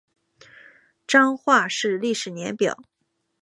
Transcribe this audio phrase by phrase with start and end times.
[1.05, 2.83] 彰化市历史年表